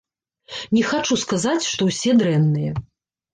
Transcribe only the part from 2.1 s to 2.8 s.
дрэнныя.